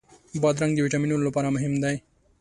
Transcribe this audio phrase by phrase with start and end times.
[0.41, 1.95] بادرنګ د ویټامینونو لپاره مهم دی.